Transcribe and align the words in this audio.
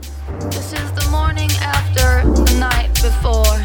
This 0.00 0.72
is 0.72 0.92
the 0.92 1.08
morning 1.10 1.50
after 1.60 2.22
the 2.22 2.56
night 2.58 2.94
before. 3.02 3.58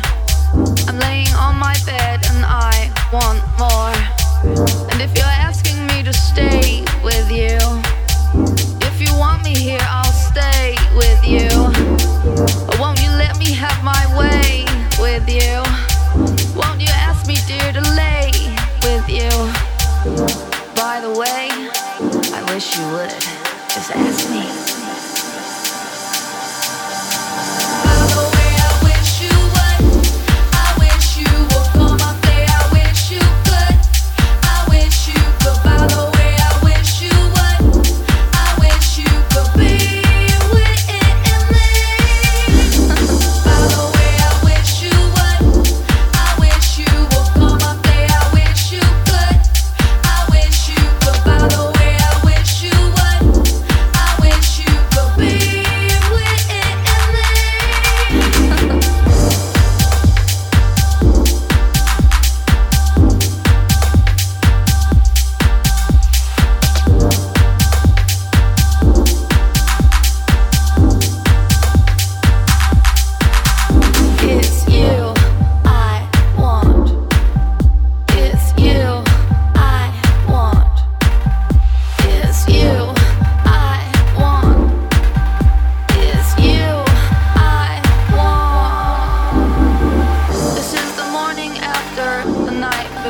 I'm 0.87 0.97
laying 0.97 1.33
on 1.35 1.57
my 1.57 1.75
bed 1.85 2.25
and 2.31 2.43
I 2.45 2.89
want 3.13 3.41
more. 3.59 3.93
And 4.91 5.01
if 5.01 5.15
you're 5.15 5.25
asking 5.25 5.85
me 5.87 6.01
to 6.03 6.13
stay 6.13 6.83
with 7.03 7.29
you, 7.29 7.57
if 8.81 8.99
you 8.99 9.15
want 9.17 9.43
me 9.43 9.55
here, 9.55 9.81
I'll 9.81 10.11
stay 10.11 10.75
with 10.95 11.21
you. 11.23 11.49
Or 12.69 12.81
won't 12.81 12.99
you 13.01 13.11
let 13.11 13.37
me 13.37 13.53
have 13.53 13.83
my 13.83 14.03
way 14.17 14.65
with 14.99 15.29
you? 15.29 15.61
Won't 16.57 16.81
you 16.81 16.89
ask 16.89 17.27
me, 17.27 17.37
dear, 17.45 17.73
to 17.73 17.81
lay 17.93 18.31
with 18.81 19.07
you? 19.07 19.29
By 20.75 20.99
the 20.99 21.13
way, 21.13 21.49
I 22.33 22.43
wish 22.53 22.75
you 22.75 22.85
would. 22.93 23.21
Just 23.69 23.91
ask 23.95 24.29
me. 24.31 24.72